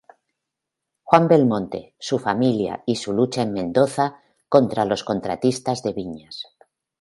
Juan 1.03 1.27
Belmonte, 1.27 1.93
su 1.99 2.17
familia 2.17 2.81
y 2.87 2.95
su 2.95 3.13
lucha 3.13 3.43
en 3.43 3.53
Mendoza 3.53 4.19
contra 4.49 4.83
los 4.83 5.03
contratistas 5.03 5.83
de 5.83 5.93
viñas. 5.93 6.43